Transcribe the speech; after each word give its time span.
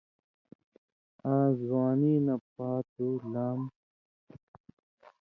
آں 1.33 1.45
زوانی 1.59 2.13
نہ 2.25 2.35
پاتُو 2.55 3.07
لام۔ 3.31 3.61